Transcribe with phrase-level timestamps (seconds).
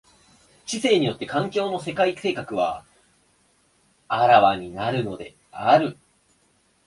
[0.65, 2.83] 知性によって環境の世界性格は
[4.07, 5.95] 顕わになるのである。